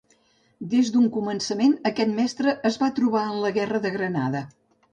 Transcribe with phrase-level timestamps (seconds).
[0.71, 4.47] Des d'un començament, aquest mestre es va trobar en la guerra de Granada.